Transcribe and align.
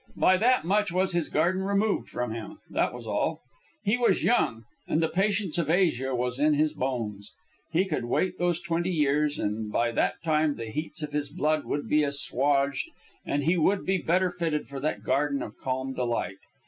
By 0.17 0.35
that 0.37 0.65
much 0.65 0.91
was 0.91 1.11
his 1.11 1.29
garden 1.29 1.61
removed 1.61 2.09
from 2.09 2.31
him 2.31 2.57
that 2.71 2.91
was 2.91 3.05
all. 3.05 3.41
He 3.83 3.99
was 3.99 4.23
young, 4.23 4.63
and 4.87 4.99
the 4.99 5.07
patience 5.07 5.59
of 5.59 5.69
Asia 5.69 6.15
was 6.15 6.39
in 6.39 6.55
his 6.55 6.73
bones. 6.73 7.33
He 7.71 7.85
could 7.85 8.05
wait 8.05 8.39
those 8.39 8.59
twenty 8.59 8.89
years, 8.89 9.37
and 9.37 9.71
by 9.71 9.91
that 9.91 10.15
time 10.23 10.55
the 10.55 10.71
heats 10.71 11.03
of 11.03 11.11
his 11.11 11.29
blood 11.29 11.65
would 11.65 11.87
be 11.87 12.01
assuaged 12.03 12.89
and 13.27 13.43
he 13.43 13.57
would 13.57 13.85
be 13.85 13.99
better 13.99 14.31
fitted 14.31 14.67
for 14.67 14.79
that 14.79 15.03
garden 15.03 15.43
of 15.43 15.55
calm 15.59 15.93
delight. 15.93 16.37